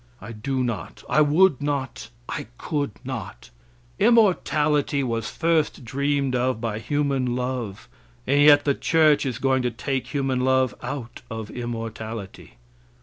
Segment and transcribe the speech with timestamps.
[0.19, 3.51] I do not, I would not, I could not.
[3.99, 7.87] Immortality was first dreamed of by human love,
[8.25, 12.55] and yet the church is going to take human love out of immortality.